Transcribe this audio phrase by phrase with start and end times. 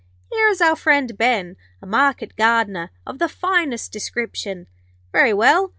[0.33, 4.65] Here is our friend Ben, a market gardener of the finest description.
[5.13, 5.69] Very well.